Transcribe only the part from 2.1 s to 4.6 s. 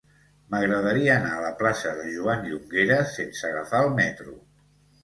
Joan Llongueras sense agafar el metro.